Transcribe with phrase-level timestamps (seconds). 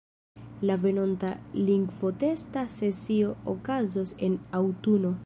[0.67, 1.33] La venonta
[1.67, 5.17] lingvotesta sesio okazos en aŭtuno.